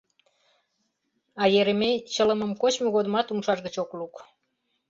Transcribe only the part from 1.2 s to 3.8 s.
А Еремей чылымым кочмо годымат умшаж гыч